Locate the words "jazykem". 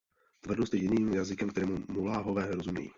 1.13-1.49